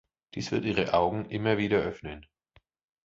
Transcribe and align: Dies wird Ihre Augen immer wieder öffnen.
Dies 0.33 0.51
wird 0.51 0.65
Ihre 0.65 0.95
Augen 0.95 1.25
immer 1.25 1.59
wieder 1.59 1.77
öffnen. 1.77 2.25